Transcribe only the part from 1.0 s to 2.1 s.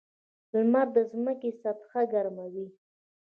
ځمکې سطحه